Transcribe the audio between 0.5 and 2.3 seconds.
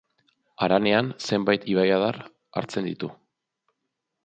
Haranean zenbait ibaiadar